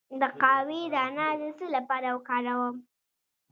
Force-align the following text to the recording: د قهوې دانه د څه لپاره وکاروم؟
د 0.21 0.23
قهوې 0.41 0.81
دانه 0.93 1.27
د 1.39 1.43
څه 1.57 1.65
لپاره 1.75 2.07
وکاروم؟ 2.11 2.75